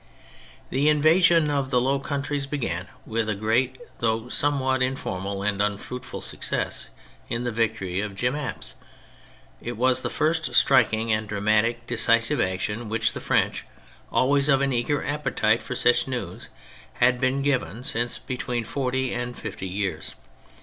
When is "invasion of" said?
0.89-1.69